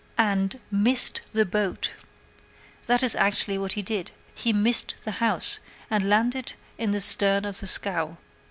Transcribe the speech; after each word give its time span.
And 0.17 0.59
missed 0.71 1.21
the 1.31 1.45
house! 1.45 1.91
That 2.87 3.03
is 3.03 3.15
actually 3.15 3.59
what 3.59 3.73
he 3.73 3.83
did. 3.83 4.11
He 4.33 4.51
missed 4.51 5.03
the 5.05 5.11
house, 5.11 5.59
and 5.91 6.09
landed 6.09 6.53
in 6.79 6.89
the 6.91 7.01
stern 7.01 7.45
of 7.45 7.59
the 7.59 7.67
scow. 7.67 8.17